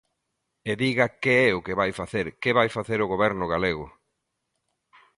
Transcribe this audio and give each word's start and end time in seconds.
E 0.71 0.73
diga 0.83 1.05
que 1.21 1.33
é 1.47 1.49
o 1.57 1.63
que 1.65 1.77
vai 1.81 1.91
facer, 2.01 2.25
que 2.41 2.51
vai 2.57 2.69
facer 2.77 2.99
o 3.01 3.11
Goberno 3.13 3.45
galego. 3.53 3.87